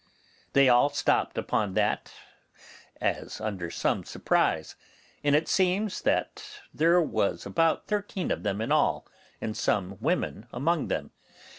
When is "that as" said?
1.75-3.39